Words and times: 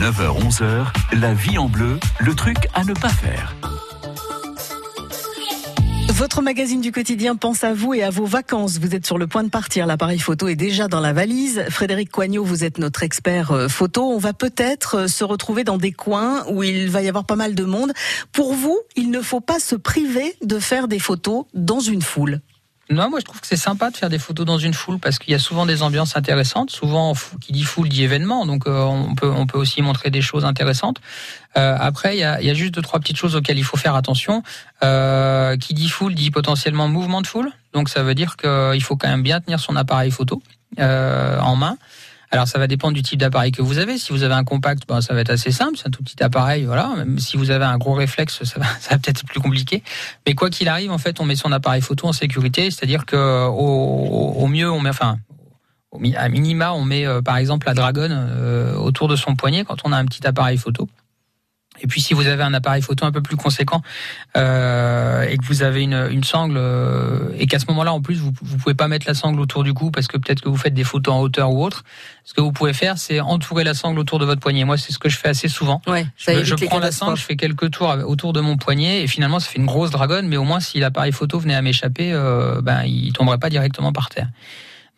9h-11h, 0.00 0.86
la 1.20 1.34
vie 1.34 1.58
en 1.58 1.68
bleu, 1.68 2.00
le 2.20 2.34
truc 2.34 2.56
à 2.72 2.84
ne 2.84 2.94
pas 2.94 3.10
faire. 3.10 3.54
Votre 6.08 6.40
magazine 6.40 6.80
du 6.80 6.90
quotidien 6.90 7.36
pense 7.36 7.64
à 7.64 7.74
vous 7.74 7.92
et 7.92 8.02
à 8.02 8.08
vos 8.08 8.24
vacances. 8.24 8.78
Vous 8.78 8.94
êtes 8.94 9.04
sur 9.04 9.18
le 9.18 9.26
point 9.26 9.44
de 9.44 9.50
partir. 9.50 9.84
L'appareil 9.84 10.18
photo 10.18 10.48
est 10.48 10.56
déjà 10.56 10.88
dans 10.88 11.00
la 11.00 11.12
valise. 11.12 11.64
Frédéric 11.68 12.10
Coignot, 12.10 12.42
vous 12.42 12.64
êtes 12.64 12.78
notre 12.78 13.02
expert 13.02 13.50
euh, 13.50 13.68
photo. 13.68 14.04
On 14.04 14.16
va 14.16 14.32
peut-être 14.32 15.00
euh, 15.00 15.06
se 15.06 15.22
retrouver 15.22 15.64
dans 15.64 15.76
des 15.76 15.92
coins 15.92 16.46
où 16.48 16.62
il 16.62 16.88
va 16.88 17.02
y 17.02 17.08
avoir 17.08 17.26
pas 17.26 17.36
mal 17.36 17.54
de 17.54 17.64
monde. 17.64 17.92
Pour 18.32 18.54
vous, 18.54 18.78
il 18.96 19.10
ne 19.10 19.20
faut 19.20 19.42
pas 19.42 19.60
se 19.60 19.76
priver 19.76 20.34
de 20.42 20.58
faire 20.58 20.88
des 20.88 20.98
photos 20.98 21.44
dans 21.52 21.80
une 21.80 22.00
foule. 22.00 22.40
Non, 22.90 23.08
moi 23.08 23.20
je 23.20 23.24
trouve 23.24 23.40
que 23.40 23.46
c'est 23.46 23.56
sympa 23.56 23.90
de 23.90 23.96
faire 23.96 24.08
des 24.08 24.18
photos 24.18 24.44
dans 24.44 24.58
une 24.58 24.74
foule 24.74 24.98
parce 24.98 25.20
qu'il 25.20 25.30
y 25.30 25.36
a 25.36 25.38
souvent 25.38 25.64
des 25.64 25.82
ambiances 25.82 26.16
intéressantes. 26.16 26.70
Souvent, 26.70 27.14
qui 27.40 27.52
dit 27.52 27.62
foule 27.62 27.88
dit 27.88 28.02
événement, 28.02 28.46
donc 28.46 28.66
euh, 28.66 28.82
on 28.82 29.14
peut 29.14 29.30
on 29.30 29.46
peut 29.46 29.58
aussi 29.58 29.80
montrer 29.80 30.10
des 30.10 30.20
choses 30.20 30.44
intéressantes. 30.44 31.00
Euh, 31.56 31.76
après, 31.78 32.16
il 32.16 32.20
y 32.20 32.24
a, 32.24 32.42
y 32.42 32.50
a, 32.50 32.54
juste 32.54 32.74
deux 32.74 32.82
trois 32.82 32.98
petites 32.98 33.16
choses 33.16 33.36
auxquelles 33.36 33.58
il 33.58 33.64
faut 33.64 33.76
faire 33.76 33.94
attention. 33.94 34.42
Euh, 34.82 35.56
qui 35.56 35.72
dit 35.72 35.88
foule 35.88 36.14
dit 36.14 36.32
potentiellement 36.32 36.88
mouvement 36.88 37.22
de 37.22 37.28
foule, 37.28 37.52
donc 37.72 37.88
ça 37.88 38.02
veut 38.02 38.14
dire 38.14 38.36
qu'il 38.36 38.82
faut 38.82 38.96
quand 38.96 39.08
même 39.08 39.22
bien 39.22 39.40
tenir 39.40 39.60
son 39.60 39.76
appareil 39.76 40.10
photo 40.10 40.42
en 40.78 41.56
main. 41.56 41.76
Alors 42.32 42.46
ça 42.46 42.58
va 42.60 42.68
dépendre 42.68 42.94
du 42.94 43.02
type 43.02 43.18
d'appareil 43.18 43.50
que 43.50 43.60
vous 43.60 43.78
avez. 43.78 43.98
Si 43.98 44.12
vous 44.12 44.22
avez 44.22 44.34
un 44.34 44.44
compact, 44.44 44.84
ben, 44.86 45.00
ça 45.00 45.14
va 45.14 45.20
être 45.20 45.30
assez 45.30 45.50
simple, 45.50 45.76
c'est 45.76 45.88
un 45.88 45.90
tout 45.90 46.02
petit 46.02 46.22
appareil, 46.22 46.64
voilà. 46.64 46.94
Si 47.18 47.36
vous 47.36 47.50
avez 47.50 47.64
un 47.64 47.76
gros 47.76 47.94
réflexe, 47.94 48.44
ça 48.44 48.60
va, 48.60 48.66
peut-être 48.90 49.08
être 49.08 49.24
plus 49.24 49.40
compliqué. 49.40 49.82
Mais 50.26 50.34
quoi 50.34 50.48
qu'il 50.48 50.68
arrive, 50.68 50.92
en 50.92 50.98
fait, 50.98 51.20
on 51.20 51.24
met 51.24 51.34
son 51.34 51.50
appareil 51.50 51.82
photo 51.82 52.06
en 52.06 52.12
sécurité, 52.12 52.70
c'est-à-dire 52.70 53.04
que 53.04 53.46
au, 53.48 54.32
au, 54.36 54.46
mieux, 54.46 54.70
on 54.70 54.80
met, 54.80 54.90
enfin, 54.90 55.18
à 56.16 56.28
minima, 56.28 56.72
on 56.72 56.84
met 56.84 57.04
euh, 57.04 57.20
par 57.20 57.36
exemple 57.36 57.66
la 57.66 57.74
dragonne 57.74 58.12
euh, 58.12 58.76
autour 58.76 59.08
de 59.08 59.16
son 59.16 59.34
poignet 59.34 59.64
quand 59.64 59.78
on 59.84 59.92
a 59.92 59.96
un 59.96 60.04
petit 60.04 60.24
appareil 60.24 60.56
photo. 60.56 60.88
Et 61.82 61.86
puis 61.86 62.00
si 62.00 62.14
vous 62.14 62.26
avez 62.26 62.42
un 62.42 62.54
appareil 62.54 62.82
photo 62.82 63.04
un 63.04 63.12
peu 63.12 63.22
plus 63.22 63.36
conséquent 63.36 63.82
euh, 64.36 65.22
et 65.22 65.36
que 65.36 65.44
vous 65.44 65.62
avez 65.62 65.82
une, 65.82 66.08
une 66.10 66.24
sangle 66.24 66.56
euh, 66.56 67.28
et 67.38 67.46
qu'à 67.46 67.58
ce 67.58 67.66
moment-là 67.68 67.92
en 67.92 68.00
plus 68.00 68.16
vous 68.16 68.32
vous 68.42 68.56
pouvez 68.56 68.74
pas 68.74 68.88
mettre 68.88 69.06
la 69.06 69.14
sangle 69.14 69.40
autour 69.40 69.64
du 69.64 69.74
cou 69.74 69.90
parce 69.90 70.06
que 70.06 70.16
peut-être 70.16 70.40
que 70.40 70.48
vous 70.48 70.56
faites 70.56 70.74
des 70.74 70.84
photos 70.84 71.14
en 71.14 71.20
hauteur 71.20 71.50
ou 71.50 71.64
autre. 71.64 71.84
Ce 72.24 72.34
que 72.34 72.40
vous 72.40 72.52
pouvez 72.52 72.72
faire, 72.72 72.96
c'est 72.96 73.18
entourer 73.18 73.64
la 73.64 73.74
sangle 73.74 73.98
autour 73.98 74.20
de 74.20 74.24
votre 74.24 74.40
poignet. 74.40 74.64
Moi, 74.64 74.76
c'est 74.78 74.92
ce 74.92 75.00
que 75.00 75.08
je 75.08 75.16
fais 75.16 75.28
assez 75.28 75.48
souvent. 75.48 75.82
Ouais, 75.88 76.06
je, 76.16 76.44
je 76.44 76.54
prends 76.54 76.78
la 76.78 76.92
sangle, 76.92 77.16
je 77.16 77.24
fais 77.24 77.34
quelques 77.34 77.70
tours 77.72 77.96
autour 78.06 78.32
de 78.32 78.40
mon 78.40 78.56
poignet 78.56 79.02
et 79.02 79.06
finalement 79.08 79.40
ça 79.40 79.48
fait 79.48 79.58
une 79.58 79.66
grosse 79.66 79.90
dragonne. 79.90 80.28
Mais 80.28 80.36
au 80.36 80.44
moins, 80.44 80.60
si 80.60 80.78
l'appareil 80.78 81.12
photo 81.12 81.38
venait 81.38 81.54
à 81.54 81.62
m'échapper, 81.62 82.12
euh, 82.12 82.60
ben 82.62 82.84
il 82.84 83.12
tomberait 83.12 83.38
pas 83.38 83.50
directement 83.50 83.92
par 83.92 84.10
terre. 84.10 84.28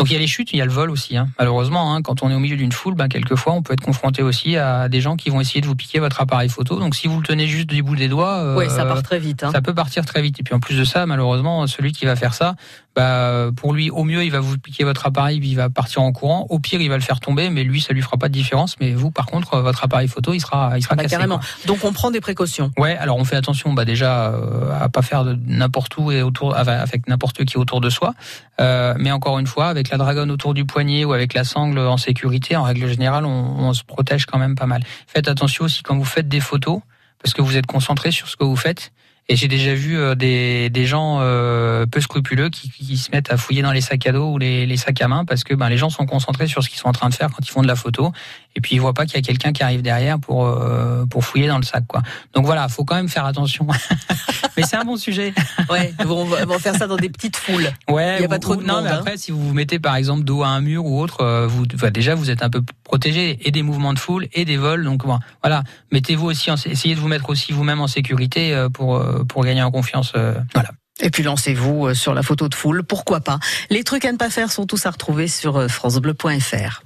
Donc 0.00 0.08
il 0.08 0.14
y 0.14 0.16
a 0.16 0.18
les 0.18 0.26
chutes, 0.26 0.54
il 0.54 0.58
y 0.58 0.62
a 0.62 0.64
le 0.64 0.70
vol 0.70 0.90
aussi. 0.90 1.18
Hein. 1.18 1.28
Malheureusement, 1.38 1.94
hein, 1.94 2.00
quand 2.00 2.22
on 2.22 2.30
est 2.30 2.34
au 2.34 2.38
milieu 2.38 2.56
d'une 2.56 2.72
foule, 2.72 2.94
ben, 2.94 3.06
quelquefois 3.06 3.52
on 3.52 3.62
peut 3.62 3.74
être 3.74 3.82
confronté 3.82 4.22
aussi 4.22 4.56
à 4.56 4.88
des 4.88 5.02
gens 5.02 5.16
qui 5.16 5.28
vont 5.28 5.42
essayer 5.42 5.60
de 5.60 5.66
vous 5.66 5.74
piquer 5.74 5.98
votre 5.98 6.22
appareil 6.22 6.48
photo. 6.48 6.78
Donc 6.78 6.94
si 6.94 7.06
vous 7.06 7.20
le 7.20 7.26
tenez 7.26 7.46
juste 7.46 7.68
du 7.68 7.82
bout 7.82 7.96
des 7.96 8.08
doigts, 8.08 8.38
euh, 8.38 8.56
ouais, 8.56 8.70
ça 8.70 8.86
part 8.86 9.02
très 9.02 9.18
vite. 9.18 9.44
Hein. 9.44 9.50
Ça 9.52 9.60
peut 9.60 9.74
partir 9.74 10.06
très 10.06 10.22
vite. 10.22 10.40
Et 10.40 10.42
puis 10.42 10.54
en 10.54 10.60
plus 10.60 10.78
de 10.78 10.84
ça, 10.84 11.04
malheureusement, 11.04 11.66
celui 11.66 11.92
qui 11.92 12.06
va 12.06 12.16
faire 12.16 12.32
ça, 12.32 12.54
bah, 13.00 13.50
pour 13.56 13.72
lui, 13.72 13.88
au 13.88 14.04
mieux, 14.04 14.24
il 14.24 14.30
va 14.30 14.40
vous 14.40 14.58
piquer 14.58 14.84
votre 14.84 15.06
appareil, 15.06 15.40
il 15.42 15.54
va 15.54 15.70
partir 15.70 16.02
en 16.02 16.12
courant. 16.12 16.46
Au 16.50 16.58
pire, 16.58 16.82
il 16.82 16.90
va 16.90 16.96
le 16.96 17.02
faire 17.02 17.18
tomber, 17.18 17.48
mais 17.48 17.64
lui, 17.64 17.80
ça 17.80 17.94
lui 17.94 18.02
fera 18.02 18.18
pas 18.18 18.28
de 18.28 18.34
différence. 18.34 18.76
Mais 18.78 18.92
vous, 18.92 19.10
par 19.10 19.24
contre, 19.24 19.58
votre 19.60 19.82
appareil 19.82 20.06
photo, 20.06 20.34
il 20.34 20.40
sera, 20.40 20.72
il 20.76 20.82
sera 20.82 20.96
bah, 20.96 21.04
cassé. 21.04 21.16
Carrément. 21.16 21.38
Quoi. 21.38 21.46
Donc 21.66 21.78
on 21.84 21.94
prend 21.94 22.10
des 22.10 22.20
précautions. 22.20 22.70
Ouais, 22.76 22.98
alors 22.98 23.16
on 23.16 23.24
fait 23.24 23.36
attention, 23.36 23.72
bah 23.72 23.86
déjà 23.86 24.34
euh, 24.34 24.70
à 24.78 24.90
pas 24.90 25.00
faire 25.00 25.24
de 25.24 25.34
n'importe 25.46 25.96
où 25.96 26.12
et 26.12 26.20
autour, 26.20 26.54
avec 26.54 27.08
n'importe 27.08 27.46
qui 27.46 27.56
autour 27.56 27.80
de 27.80 27.88
soi. 27.88 28.12
Euh, 28.60 28.92
mais 28.98 29.12
encore 29.12 29.38
une 29.38 29.46
fois, 29.46 29.68
avec 29.68 29.88
la 29.88 29.96
dragonne 29.96 30.30
autour 30.30 30.52
du 30.52 30.66
poignet 30.66 31.06
ou 31.06 31.14
avec 31.14 31.32
la 31.32 31.44
sangle 31.44 31.78
en 31.78 31.96
sécurité, 31.96 32.54
en 32.56 32.64
règle 32.64 32.86
générale, 32.86 33.24
on, 33.24 33.30
on 33.30 33.72
se 33.72 33.82
protège 33.82 34.26
quand 34.26 34.38
même 34.38 34.56
pas 34.56 34.66
mal. 34.66 34.82
Faites 35.06 35.26
attention 35.26 35.64
aussi 35.64 35.82
quand 35.82 35.96
vous 35.96 36.04
faites 36.04 36.28
des 36.28 36.40
photos, 36.40 36.80
parce 37.22 37.32
que 37.32 37.40
vous 37.40 37.56
êtes 37.56 37.66
concentré 37.66 38.10
sur 38.10 38.28
ce 38.28 38.36
que 38.36 38.44
vous 38.44 38.56
faites. 38.56 38.92
Et 39.30 39.36
j'ai 39.36 39.46
déjà 39.46 39.74
vu 39.74 39.96
euh, 39.96 40.16
des, 40.16 40.70
des 40.70 40.86
gens 40.86 41.18
euh, 41.20 41.86
peu 41.86 42.00
scrupuleux 42.00 42.48
qui, 42.48 42.68
qui, 42.68 42.96
se 42.96 43.12
mettent 43.12 43.30
à 43.30 43.36
fouiller 43.36 43.62
dans 43.62 43.70
les 43.70 43.80
sacs 43.80 44.04
à 44.08 44.10
dos 44.10 44.32
ou 44.32 44.38
les, 44.38 44.66
les 44.66 44.76
sacs 44.76 45.00
à 45.00 45.06
main 45.06 45.24
parce 45.24 45.44
que 45.44 45.54
ben, 45.54 45.68
les 45.68 45.76
gens 45.76 45.88
sont 45.88 46.04
concentrés 46.04 46.48
sur 46.48 46.64
ce 46.64 46.68
qu'ils 46.68 46.80
sont 46.80 46.88
en 46.88 46.92
train 46.92 47.08
de 47.08 47.14
faire 47.14 47.28
quand 47.28 47.46
ils 47.46 47.50
font 47.50 47.62
de 47.62 47.68
la 47.68 47.76
photo 47.76 48.10
et 48.56 48.60
puis 48.60 48.74
ils 48.74 48.80
voient 48.80 48.94
pas 48.94 49.06
qu'il 49.06 49.14
y 49.14 49.18
a 49.18 49.22
quelqu'un 49.22 49.52
qui 49.52 49.62
arrive 49.62 49.82
derrière 49.82 50.18
pour 50.18 50.46
euh, 50.46 51.06
pour 51.06 51.24
fouiller 51.24 51.46
dans 51.46 51.58
le 51.58 51.62
sac 51.62 51.84
quoi. 51.86 52.02
Donc 52.34 52.46
voilà, 52.46 52.68
faut 52.68 52.84
quand 52.84 52.96
même 52.96 53.08
faire 53.08 53.24
attention. 53.24 53.66
mais 54.56 54.64
c'est 54.64 54.76
un 54.76 54.84
bon 54.84 54.96
sujet. 54.96 55.32
Ouais, 55.68 55.94
on 56.00 56.24
va, 56.24 56.38
on 56.42 56.46
va, 56.46 56.58
faire 56.58 56.74
ça 56.74 56.86
dans 56.86 56.96
des 56.96 57.08
petites 57.08 57.36
foules. 57.36 57.70
Ouais. 57.88 58.16
Il 58.18 58.22
y 58.22 58.24
a 58.24 58.28
pas 58.28 58.38
trop 58.38 58.56
de 58.56 58.64
non, 58.64 58.74
monde, 58.74 58.84
mais 58.84 58.90
après, 58.90 59.12
hein. 59.12 59.16
si 59.16 59.30
vous 59.30 59.40
vous 59.40 59.54
mettez 59.54 59.78
par 59.78 59.94
exemple 59.94 60.24
dos 60.24 60.42
à 60.42 60.48
un 60.48 60.60
mur 60.60 60.84
ou 60.84 61.00
autre, 61.00 61.20
euh, 61.20 61.46
vous 61.46 61.64
enfin, 61.74 61.90
déjà 61.90 62.14
vous 62.14 62.30
êtes 62.30 62.42
un 62.42 62.50
peu 62.50 62.62
protégé 62.82 63.38
et 63.42 63.52
des 63.52 63.62
mouvements 63.62 63.94
de 63.94 64.00
foule 64.00 64.26
et 64.32 64.44
des 64.44 64.56
vols. 64.56 64.84
Donc 64.84 65.06
bon, 65.06 65.18
voilà, 65.42 65.62
mettez-vous 65.92 66.26
aussi, 66.26 66.50
en, 66.50 66.54
essayez 66.54 66.96
de 66.96 67.00
vous 67.00 67.08
mettre 67.08 67.30
aussi 67.30 67.52
vous-même 67.52 67.80
en 67.80 67.86
sécurité 67.86 68.52
euh, 68.52 68.68
pour 68.68 69.00
pour 69.24 69.44
gagner 69.44 69.62
en 69.62 69.70
confiance. 69.70 70.12
Euh, 70.16 70.34
voilà. 70.54 70.70
Et 71.02 71.10
puis 71.10 71.22
lancez-vous 71.22 71.94
sur 71.94 72.12
la 72.12 72.22
photo 72.22 72.48
de 72.48 72.54
foule, 72.54 72.82
pourquoi 72.82 73.20
pas. 73.20 73.38
Les 73.70 73.84
trucs 73.84 74.04
à 74.04 74.12
ne 74.12 74.18
pas 74.18 74.28
faire 74.28 74.52
sont 74.52 74.66
tous 74.66 74.84
à 74.84 74.90
retrouver 74.90 75.28
sur 75.28 75.70
francebleu.fr. 75.70 76.82